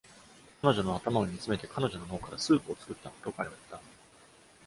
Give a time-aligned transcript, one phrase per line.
[0.63, 3.79] 彼女の頭を煮詰めて彼女の脳からスープを作ったと彼は言った。